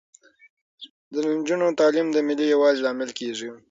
د 1.13 1.15
نجونو 1.37 1.67
تعلیم 1.79 2.07
د 2.11 2.17
ملي 2.27 2.45
یووالي 2.53 2.79
لامل 2.85 3.09
کیږي. 3.19 3.49